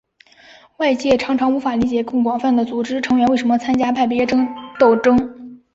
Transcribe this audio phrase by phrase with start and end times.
[0.77, 4.25] 外界常常无法理解更广泛的组织成员为什么参与派别
[4.79, 5.61] 斗争。